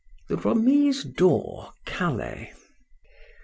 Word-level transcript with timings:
THE 0.29 0.37
REMISE 0.37 1.03
DOOR. 1.03 1.73
CALAIS. 1.85 2.55